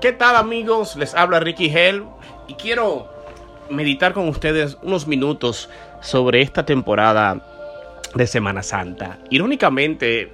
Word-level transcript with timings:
¿Qué 0.00 0.12
tal 0.12 0.36
amigos? 0.36 0.94
Les 0.96 1.14
habla 1.14 1.40
Ricky 1.40 1.74
Hell 1.74 2.04
y 2.48 2.54
quiero 2.54 3.08
meditar 3.70 4.12
con 4.12 4.28
ustedes 4.28 4.76
unos 4.82 5.06
minutos 5.06 5.70
sobre 6.02 6.42
esta 6.42 6.66
temporada 6.66 7.40
de 8.14 8.26
Semana 8.26 8.62
Santa. 8.62 9.18
Irónicamente, 9.30 10.30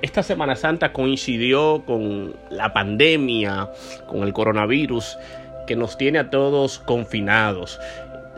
esta 0.00 0.22
Semana 0.22 0.56
Santa 0.56 0.94
coincidió 0.94 1.84
con 1.84 2.34
la 2.48 2.72
pandemia, 2.72 3.68
con 4.06 4.22
el 4.22 4.32
coronavirus 4.32 5.18
que 5.66 5.76
nos 5.76 5.98
tiene 5.98 6.18
a 6.18 6.30
todos 6.30 6.78
confinados 6.78 7.78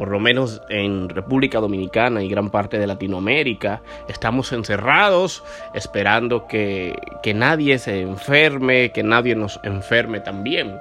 por 0.01 0.09
lo 0.09 0.19
menos 0.19 0.63
en 0.71 1.11
República 1.11 1.61
Dominicana 1.61 2.23
y 2.23 2.29
gran 2.31 2.49
parte 2.49 2.79
de 2.79 2.87
Latinoamérica, 2.87 3.83
estamos 4.09 4.51
encerrados 4.51 5.45
esperando 5.75 6.47
que, 6.47 6.97
que 7.23 7.35
nadie 7.35 7.79
se 7.79 8.01
enferme, 8.01 8.93
que 8.93 9.03
nadie 9.03 9.37
nos 9.37 9.61
enferme 9.63 10.21
también. 10.21 10.79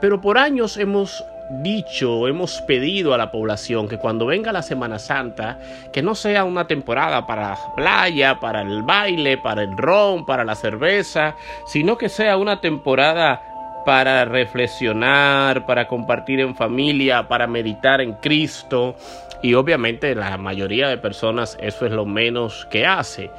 Pero 0.00 0.20
por 0.20 0.38
años 0.38 0.76
hemos 0.76 1.24
dicho, 1.50 2.28
hemos 2.28 2.60
pedido 2.62 3.14
a 3.14 3.18
la 3.18 3.32
población 3.32 3.88
que 3.88 3.98
cuando 3.98 4.26
venga 4.26 4.52
la 4.52 4.62
Semana 4.62 5.00
Santa, 5.00 5.58
que 5.92 6.00
no 6.00 6.14
sea 6.14 6.44
una 6.44 6.68
temporada 6.68 7.26
para 7.26 7.50
la 7.50 7.58
playa, 7.74 8.38
para 8.38 8.62
el 8.62 8.84
baile, 8.84 9.38
para 9.38 9.62
el 9.62 9.76
ron, 9.76 10.24
para 10.24 10.44
la 10.44 10.54
cerveza, 10.54 11.34
sino 11.66 11.98
que 11.98 12.08
sea 12.08 12.36
una 12.36 12.60
temporada 12.60 13.42
para 13.84 14.24
reflexionar, 14.24 15.66
para 15.66 15.88
compartir 15.88 16.40
en 16.40 16.54
familia, 16.54 17.28
para 17.28 17.46
meditar 17.46 18.00
en 18.00 18.14
Cristo. 18.14 18.96
Y 19.42 19.54
obviamente 19.54 20.14
la 20.14 20.36
mayoría 20.38 20.88
de 20.88 20.98
personas 20.98 21.56
eso 21.60 21.86
es 21.86 21.92
lo 21.92 22.06
menos 22.06 22.66
que 22.70 22.86
hace. 22.86 23.30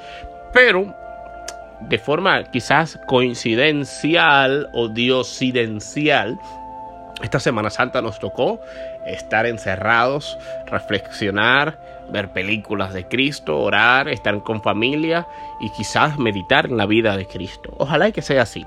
Pero 0.53 0.93
de 1.81 1.97
forma 1.97 2.43
quizás 2.51 2.99
coincidencial 3.07 4.69
o 4.73 4.87
diosidencial, 4.87 6.37
esta 7.21 7.39
Semana 7.39 7.69
Santa 7.69 8.01
nos 8.01 8.19
tocó 8.19 8.59
estar 9.05 9.45
encerrados, 9.45 10.37
reflexionar, 10.65 11.77
ver 12.09 12.29
películas 12.29 12.93
de 12.93 13.07
Cristo, 13.07 13.59
orar, 13.59 14.07
estar 14.09 14.41
con 14.43 14.61
familia 14.61 15.27
y 15.61 15.69
quizás 15.71 16.17
meditar 16.17 16.65
en 16.65 16.77
la 16.77 16.85
vida 16.85 17.15
de 17.15 17.25
Cristo. 17.25 17.73
Ojalá 17.77 18.11
que 18.11 18.21
sea 18.21 18.41
así. 18.41 18.65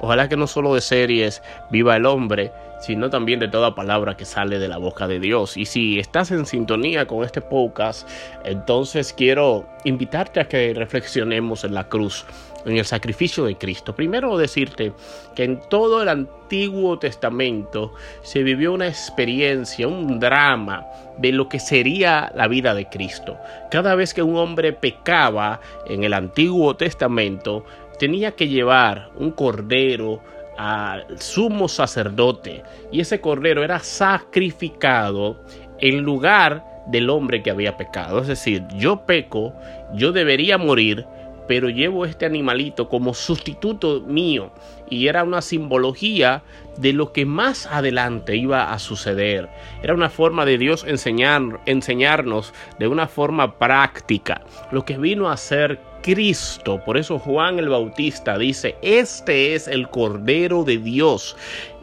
Ojalá 0.00 0.28
que 0.28 0.36
no 0.36 0.46
solo 0.46 0.74
de 0.74 0.80
series 0.80 1.42
viva 1.70 1.96
el 1.96 2.06
hombre, 2.06 2.52
sino 2.80 3.10
también 3.10 3.40
de 3.40 3.48
toda 3.48 3.74
palabra 3.74 4.16
que 4.16 4.24
sale 4.24 4.58
de 4.58 4.68
la 4.68 4.78
boca 4.78 5.08
de 5.08 5.20
Dios. 5.20 5.56
Y 5.56 5.66
si 5.66 5.98
estás 5.98 6.30
en 6.30 6.46
sintonía 6.46 7.06
con 7.06 7.24
este 7.24 7.40
podcast, 7.40 8.08
entonces 8.44 9.12
quiero 9.12 9.66
invitarte 9.84 10.40
a 10.40 10.48
que 10.48 10.74
reflexionemos 10.74 11.64
en 11.64 11.74
la 11.74 11.88
cruz 11.88 12.24
en 12.66 12.76
el 12.76 12.84
sacrificio 12.84 13.44
de 13.44 13.56
Cristo. 13.56 13.94
Primero 13.94 14.36
decirte 14.36 14.92
que 15.34 15.44
en 15.44 15.60
todo 15.70 16.02
el 16.02 16.08
Antiguo 16.08 16.98
Testamento 16.98 17.94
se 18.22 18.42
vivió 18.42 18.74
una 18.74 18.88
experiencia, 18.88 19.86
un 19.86 20.18
drama 20.18 20.84
de 21.16 21.32
lo 21.32 21.48
que 21.48 21.60
sería 21.60 22.32
la 22.34 22.48
vida 22.48 22.74
de 22.74 22.88
Cristo. 22.88 23.38
Cada 23.70 23.94
vez 23.94 24.12
que 24.12 24.22
un 24.22 24.36
hombre 24.36 24.72
pecaba 24.72 25.60
en 25.86 26.02
el 26.02 26.12
Antiguo 26.12 26.76
Testamento, 26.76 27.64
tenía 27.98 28.32
que 28.32 28.48
llevar 28.48 29.10
un 29.16 29.30
cordero 29.30 30.20
al 30.58 31.06
sumo 31.18 31.68
sacerdote 31.68 32.62
y 32.92 33.00
ese 33.00 33.20
cordero 33.20 33.62
era 33.64 33.78
sacrificado 33.78 35.40
en 35.78 36.02
lugar 36.02 36.64
del 36.86 37.10
hombre 37.10 37.42
que 37.42 37.50
había 37.50 37.76
pecado. 37.76 38.20
Es 38.20 38.28
decir, 38.28 38.64
yo 38.76 39.04
peco, 39.06 39.54
yo 39.94 40.12
debería 40.12 40.58
morir, 40.58 41.06
pero 41.46 41.68
llevo 41.68 42.04
este 42.04 42.26
animalito 42.26 42.88
como 42.88 43.14
sustituto 43.14 44.00
mío 44.00 44.50
y 44.88 45.08
era 45.08 45.24
una 45.24 45.42
simbología 45.42 46.42
de 46.76 46.92
lo 46.92 47.12
que 47.12 47.26
más 47.26 47.66
adelante 47.66 48.36
iba 48.36 48.72
a 48.72 48.78
suceder. 48.78 49.48
Era 49.82 49.94
una 49.94 50.10
forma 50.10 50.44
de 50.44 50.58
Dios 50.58 50.84
enseñar, 50.86 51.60
enseñarnos 51.66 52.52
de 52.78 52.88
una 52.88 53.08
forma 53.08 53.58
práctica 53.58 54.42
lo 54.70 54.84
que 54.84 54.98
vino 54.98 55.30
a 55.30 55.36
ser 55.36 55.80
Cristo. 56.02 56.80
Por 56.84 56.96
eso 56.96 57.18
Juan 57.18 57.58
el 57.58 57.68
Bautista 57.68 58.38
dice, 58.38 58.76
este 58.82 59.54
es 59.54 59.68
el 59.68 59.88
Cordero 59.88 60.64
de 60.64 60.78
Dios. 60.78 61.36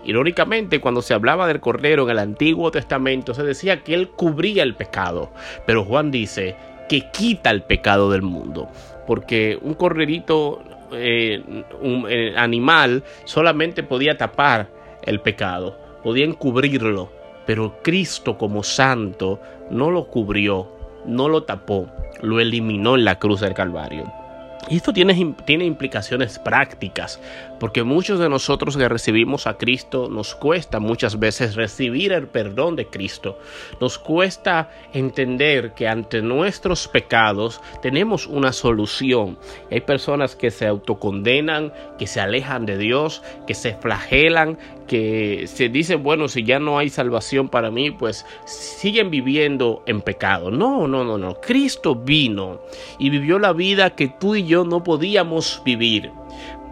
Irónicamente, 0.05 0.81
cuando 0.81 1.01
se 1.01 1.13
hablaba 1.13 1.47
del 1.47 1.61
Cordero 1.61 2.03
en 2.03 2.09
el 2.11 2.19
Antiguo 2.19 2.71
Testamento, 2.71 3.33
se 3.33 3.43
decía 3.43 3.83
que 3.83 3.93
él 3.93 4.09
cubría 4.09 4.63
el 4.63 4.75
pecado. 4.75 5.31
Pero 5.65 5.85
Juan 5.85 6.11
dice 6.11 6.55
que 6.89 7.09
quita 7.11 7.51
el 7.51 7.63
pecado 7.63 8.11
del 8.11 8.21
mundo 8.21 8.69
porque 9.05 9.57
un 9.61 9.73
correrito 9.73 10.61
eh, 10.91 11.41
un, 11.81 12.05
eh, 12.09 12.33
animal 12.37 13.03
solamente 13.25 13.83
podía 13.83 14.17
tapar 14.17 14.69
el 15.03 15.19
pecado, 15.21 15.77
podía 16.03 16.25
encubrirlo, 16.25 17.11
pero 17.45 17.81
Cristo 17.81 18.37
como 18.37 18.63
santo 18.63 19.39
no 19.69 19.89
lo 19.89 20.07
cubrió, 20.07 20.71
no 21.05 21.29
lo 21.29 21.43
tapó, 21.43 21.87
lo 22.21 22.39
eliminó 22.39 22.95
en 22.95 23.05
la 23.05 23.19
cruz 23.19 23.41
del 23.41 23.53
Calvario. 23.53 24.22
Y 24.69 24.77
esto 24.77 24.93
tiene, 24.93 25.35
tiene, 25.45 25.65
implicaciones 25.65 26.39
prácticas, 26.39 27.19
porque 27.59 27.83
muchos 27.83 28.17
de 28.19 28.29
nosotros 28.29 28.77
que 28.77 28.87
recibimos 28.87 29.45
a 29.45 29.57
Cristo 29.57 30.07
nos 30.09 30.35
cuesta 30.35 30.79
muchas 30.79 31.19
veces 31.19 31.55
recibir 31.55 32.13
el 32.13 32.27
perdón 32.27 32.75
de 32.75 32.87
Cristo. 32.87 33.37
Nos 33.81 33.99
cuesta 33.99 34.69
entender 34.93 35.73
que 35.73 35.87
ante 35.87 36.21
nuestros 36.21 36.87
pecados 36.87 37.61
tenemos 37.81 38.25
una 38.25 38.53
solución. 38.53 39.37
hay 39.69 39.81
personas 39.81 40.35
que 40.35 40.49
se 40.49 40.65
autocondenan, 40.65 41.73
que 41.99 42.07
se 42.07 42.21
alejan 42.21 42.65
de 42.65 42.77
Dios, 42.77 43.21
que 43.45 43.55
se 43.55 43.75
flagelan, 43.75 44.57
que 44.87 45.45
se 45.47 45.69
dicen, 45.69 46.03
bueno, 46.03 46.27
si 46.27 46.43
ya 46.43 46.59
no 46.59 46.77
hay 46.77 46.89
salvación 46.89 47.49
para 47.49 47.71
mí, 47.71 47.91
pues 47.91 48.25
siguen 48.45 49.09
viviendo 49.09 49.81
en 49.85 50.01
pecado. 50.01 50.51
No, 50.51 50.87
no, 50.87 51.03
no, 51.03 51.17
no. 51.17 51.35
Cristo 51.41 51.95
vino 51.95 52.61
y 52.99 53.09
vivió 53.09 53.39
la 53.39 53.53
vida 53.53 53.91
que 53.91 54.07
tú 54.07 54.35
y 54.35 54.45
yo 54.45 54.52
no 54.53 54.83
podíamos 54.83 55.61
vivir 55.65 56.11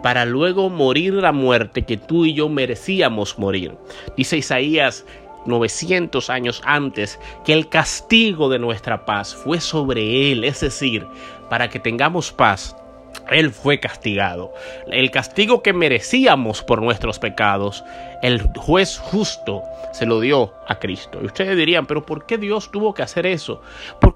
para 0.02 0.24
luego 0.24 0.70
morir 0.70 1.14
la 1.14 1.32
muerte 1.32 1.82
que 1.82 1.96
tú 1.96 2.24
y 2.24 2.34
yo 2.34 2.48
merecíamos 2.48 3.38
morir. 3.38 3.76
Dice 4.16 4.36
Isaías 4.36 5.04
900 5.46 6.30
años 6.30 6.62
antes 6.64 7.18
que 7.44 7.52
el 7.52 7.68
castigo 7.68 8.48
de 8.48 8.58
nuestra 8.58 9.04
paz 9.04 9.34
fue 9.34 9.60
sobre 9.60 10.30
él, 10.30 10.44
es 10.44 10.60
decir, 10.60 11.06
para 11.50 11.68
que 11.68 11.80
tengamos 11.80 12.32
paz 12.32 12.76
él 13.30 13.52
fue 13.52 13.80
castigado. 13.80 14.52
El 14.86 15.10
castigo 15.10 15.62
que 15.62 15.72
merecíamos 15.72 16.62
por 16.62 16.82
nuestros 16.82 17.18
pecados, 17.18 17.84
el 18.22 18.42
juez 18.56 18.98
justo 18.98 19.62
se 19.92 20.06
lo 20.06 20.20
dio 20.20 20.52
a 20.66 20.78
Cristo. 20.78 21.18
Y 21.22 21.26
ustedes 21.26 21.56
dirían, 21.56 21.86
pero 21.86 22.04
¿por 22.04 22.26
qué 22.26 22.38
Dios 22.38 22.70
tuvo 22.70 22.94
que 22.94 23.02
hacer 23.02 23.26
eso? 23.26 23.62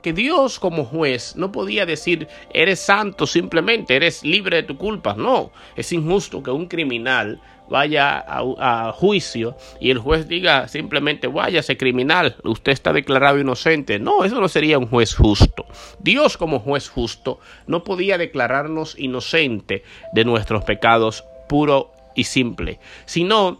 Porque 0.06 0.22
Dios 0.22 0.60
como 0.60 0.84
juez 0.84 1.34
no 1.34 1.50
podía 1.50 1.84
decir, 1.84 2.28
eres 2.54 2.78
santo 2.78 3.26
simplemente, 3.26 3.96
eres 3.96 4.22
libre 4.22 4.58
de 4.58 4.62
tu 4.62 4.78
culpa. 4.78 5.16
No, 5.18 5.50
es 5.74 5.92
injusto 5.92 6.44
que 6.44 6.52
un 6.52 6.68
criminal 6.68 7.40
vaya 7.68 8.24
a, 8.24 8.92
juicio 8.92 9.56
y 9.80 9.90
el 9.90 9.98
juez 9.98 10.28
diga 10.28 10.68
simplemente 10.68 11.26
váyase 11.26 11.76
criminal, 11.76 12.36
usted 12.44 12.70
está 12.70 12.92
declarado 12.92 13.40
inocente. 13.40 13.98
No, 13.98 14.24
eso 14.24 14.40
no 14.40 14.46
sería 14.46 14.78
un 14.78 14.86
juez 14.86 15.12
justo. 15.12 15.66
Dios 15.98 16.36
como 16.36 16.60
juez 16.60 16.88
justo 16.88 17.40
no 17.66 17.82
podía 17.82 18.16
declararnos 18.16 18.96
inocente 18.96 19.82
de 20.12 20.24
nuestros 20.24 20.62
pecados 20.62 21.24
puro 21.48 21.90
y 22.14 22.22
simple, 22.22 22.78
sino 23.06 23.58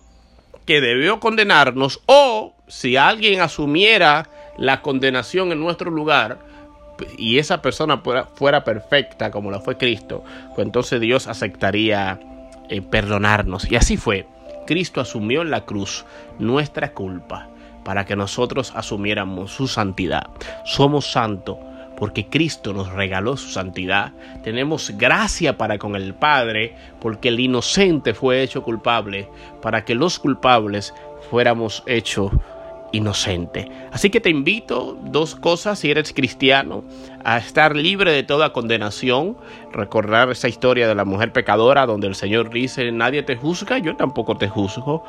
que 0.64 0.80
debió 0.80 1.18
condenarnos 1.18 2.02
o 2.06 2.54
si 2.68 2.96
alguien 2.96 3.40
asumiera 3.40 4.30
la 4.56 4.82
condenación 4.82 5.52
en 5.52 5.60
nuestro 5.60 5.90
lugar, 5.90 6.38
y 7.18 7.38
esa 7.38 7.62
persona 7.62 8.02
fuera 8.34 8.64
perfecta 8.64 9.30
como 9.30 9.50
la 9.50 9.60
fue 9.60 9.76
Cristo, 9.76 10.24
pues 10.54 10.66
entonces 10.66 11.00
Dios 11.00 11.26
aceptaría 11.26 12.18
eh, 12.68 12.82
perdonarnos. 12.82 13.70
Y 13.70 13.76
así 13.76 13.96
fue. 13.96 14.26
Cristo 14.66 15.00
asumió 15.00 15.42
en 15.42 15.50
la 15.50 15.64
cruz 15.64 16.04
nuestra 16.38 16.92
culpa 16.92 17.48
para 17.84 18.04
que 18.04 18.16
nosotros 18.16 18.72
asumiéramos 18.74 19.52
su 19.52 19.68
santidad. 19.68 20.26
Somos 20.64 21.06
santos 21.06 21.58
porque 21.96 22.26
Cristo 22.26 22.72
nos 22.72 22.92
regaló 22.92 23.36
su 23.36 23.48
santidad. 23.48 24.12
Tenemos 24.42 24.92
gracia 24.96 25.56
para 25.56 25.78
con 25.78 25.94
el 25.94 26.14
Padre 26.14 26.74
porque 27.00 27.28
el 27.28 27.40
inocente 27.40 28.12
fue 28.12 28.42
hecho 28.42 28.62
culpable 28.62 29.28
para 29.62 29.84
que 29.84 29.94
los 29.94 30.18
culpables 30.18 30.92
fuéramos 31.30 31.84
hechos 31.86 32.32
inocente. 32.92 33.68
Así 33.92 34.10
que 34.10 34.20
te 34.20 34.30
invito 34.30 34.98
dos 35.04 35.34
cosas 35.34 35.78
si 35.78 35.90
eres 35.90 36.12
cristiano, 36.12 36.84
a 37.24 37.38
estar 37.38 37.74
libre 37.74 38.12
de 38.12 38.22
toda 38.22 38.52
condenación, 38.52 39.36
recordar 39.72 40.30
esa 40.30 40.48
historia 40.48 40.86
de 40.88 40.94
la 40.94 41.04
mujer 41.04 41.32
pecadora 41.32 41.86
donde 41.86 42.06
el 42.06 42.14
Señor 42.14 42.50
dice, 42.50 42.92
nadie 42.92 43.22
te 43.22 43.36
juzga, 43.36 43.78
yo 43.78 43.96
tampoco 43.96 44.36
te 44.36 44.48
juzgo, 44.48 45.02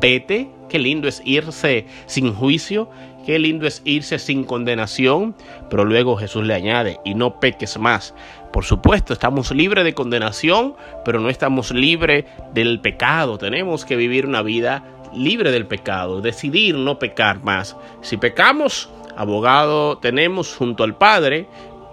vete, 0.00 0.48
qué 0.68 0.78
lindo 0.78 1.08
es 1.08 1.22
irse 1.24 1.86
sin 2.06 2.34
juicio, 2.34 2.88
qué 3.26 3.38
lindo 3.40 3.66
es 3.66 3.82
irse 3.84 4.18
sin 4.20 4.44
condenación, 4.44 5.34
pero 5.68 5.84
luego 5.84 6.16
Jesús 6.16 6.44
le 6.44 6.54
añade, 6.54 7.00
y 7.04 7.14
no 7.14 7.40
peques 7.40 7.78
más, 7.78 8.14
Por 8.52 8.64
supuesto, 8.64 9.12
estamos 9.12 9.50
libres 9.50 9.84
de 9.84 9.92
condenación, 9.92 10.76
pero 11.04 11.20
no 11.20 11.28
estamos 11.28 11.72
libres 11.72 12.24
del 12.54 12.80
pecado. 12.80 13.36
Tenemos 13.36 13.84
que 13.84 13.96
vivir 13.96 14.24
una 14.24 14.40
vida 14.40 14.82
libre 15.14 15.50
del 15.50 15.66
pecado, 15.66 16.20
decidir 16.20 16.74
no 16.76 16.98
pecar 16.98 17.42
más. 17.42 17.76
Si 18.02 18.16
pecamos, 18.16 18.88
abogado 19.16 19.98
tenemos 19.98 20.54
junto 20.54 20.84
al 20.84 20.96
Padre, 20.96 21.48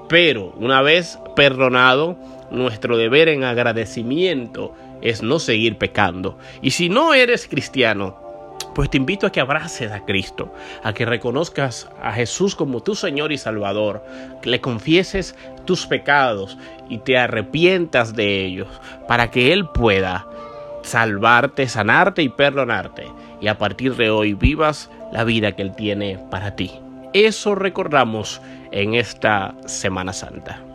pero 0.10 0.54
una 0.58 0.82
vez 0.82 1.20
perdonado, 1.36 2.18
nuestro 2.52 2.98
deber 2.98 3.30
en 3.30 3.44
agradecimiento 3.44 4.74
es 5.02 5.22
no 5.22 5.40
seguir 5.40 5.78
pecando. 5.78 6.38
Y 6.62 6.72
si 6.72 6.90
no 6.90 7.14
eres 7.14 7.48
cristiano, 7.48 8.22
pues 8.74 8.90
te 8.90 8.98
invito 8.98 9.28
a 9.28 9.32
que 9.32 9.40
abraces 9.40 9.92
a 9.92 10.06
Cristo, 10.06 10.54
a 10.84 10.94
que 10.94 11.06
reconozcas 11.06 11.90
a 12.02 12.12
Jesús 12.12 12.56
como 12.56 12.82
tu 12.82 12.96
Señor 12.96 13.32
y 13.32 13.38
Salvador, 13.38 14.04
que 14.42 14.50
le 14.50 14.62
confieses 14.62 15.36
tus 15.66 15.86
pecados 15.86 16.58
y 16.90 17.00
te 17.00 17.18
arrepientas 17.18 18.16
de 18.16 18.46
ellos, 18.46 18.68
para 19.08 19.30
que 19.32 19.54
Él 19.54 19.68
pueda 19.68 20.28
salvarte, 20.84 21.68
sanarte 21.68 22.22
y 22.22 22.30
perdonarte, 22.30 23.06
y 23.42 23.48
a 23.48 23.58
partir 23.58 23.96
de 23.96 24.10
hoy 24.10 24.34
vivas 24.34 24.90
la 25.12 25.24
vida 25.24 25.54
que 25.54 25.64
Él 25.64 25.76
tiene 25.76 26.20
para 26.30 26.56
ti. 26.56 26.72
Eso 27.14 27.56
recordamos 27.56 28.42
en 28.72 28.96
esta 28.96 29.56
Semana 29.66 30.14
Santa. 30.14 30.73